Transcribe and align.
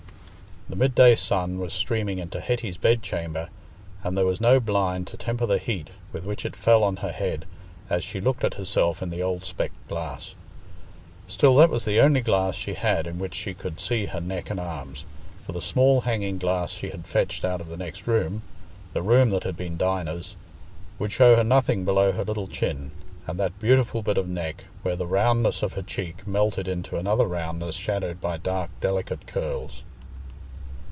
The 0.69 0.77
midday 0.77 1.15
sun 1.15 1.59
was 1.59 1.73
streaming 1.73 2.17
into 2.19 2.39
Hetty's 2.39 2.77
bedchamber, 2.77 3.49
and 4.05 4.17
there 4.17 4.25
was 4.25 4.39
no 4.39 4.57
blind 4.61 5.05
to 5.07 5.17
temper 5.17 5.45
the 5.45 5.57
heat 5.57 5.89
with 6.13 6.23
which 6.23 6.45
it 6.45 6.55
fell 6.55 6.81
on 6.85 6.95
her 6.97 7.11
head 7.11 7.43
as 7.89 8.05
she 8.05 8.21
looked 8.21 8.45
at 8.45 8.53
herself 8.53 9.03
in 9.03 9.09
the 9.09 9.21
old 9.21 9.43
specked 9.43 9.85
glass. 9.89 10.33
Still, 11.27 11.57
that 11.57 11.69
was 11.69 11.83
the 11.83 11.99
only 11.99 12.21
glass 12.21 12.55
she 12.55 12.75
had 12.75 13.05
in 13.05 13.19
which 13.19 13.35
she 13.35 13.53
could 13.53 13.81
see 13.81 14.05
her 14.05 14.21
neck 14.21 14.49
and 14.49 14.61
arms, 14.61 15.03
for 15.45 15.51
the 15.51 15.61
small 15.61 15.99
hanging 16.01 16.37
glass 16.37 16.71
she 16.71 16.89
had 16.91 17.05
fetched 17.05 17.43
out 17.43 17.59
of 17.59 17.67
the 17.67 17.75
next 17.75 18.07
room—the 18.07 19.01
room 19.01 19.29
that 19.31 19.43
had 19.43 19.57
been 19.57 19.75
Dinah's—would 19.75 21.11
show 21.11 21.35
her 21.35 21.43
nothing 21.43 21.83
below 21.83 22.13
her 22.13 22.23
little 22.23 22.47
chin; 22.47 22.91
and 23.27 23.37
that 23.37 23.59
beautiful 23.59 24.01
bit 24.03 24.17
of 24.17 24.29
neck 24.29 24.63
where 24.83 24.95
the 24.95 25.05
roundness 25.05 25.63
of 25.63 25.73
her 25.73 25.81
cheek 25.83 26.25
melted 26.25 26.69
into 26.69 26.95
another 26.95 27.25
roundness 27.25 27.75
shadowed 27.75 28.21
by 28.21 28.37
dark 28.37 28.69
delicate 28.79 29.27
curls. 29.27 29.83